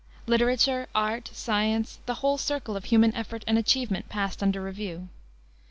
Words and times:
Literature, 0.25 0.87
art, 0.95 1.29
science, 1.31 1.99
the 2.07 2.15
whole 2.15 2.39
circle 2.39 2.75
of 2.75 2.85
human 2.85 3.13
effort 3.13 3.43
and 3.45 3.59
achievement 3.59 4.09
passed 4.09 4.41
under 4.41 4.59
review. 4.59 5.09